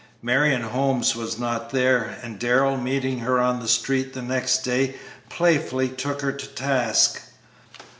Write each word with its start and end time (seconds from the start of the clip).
Marion 0.23 0.63
Holmes 0.63 1.15
was 1.15 1.37
not 1.37 1.69
there, 1.69 2.17
and 2.23 2.39
Darrell, 2.39 2.75
meeting 2.75 3.19
her 3.19 3.39
on 3.39 3.59
the 3.59 3.67
street 3.67 4.13
the 4.13 4.23
next 4.23 4.63
day, 4.63 4.95
playfully 5.29 5.89
took 5.89 6.21
her 6.23 6.31
to 6.31 6.47
task. 6.47 7.21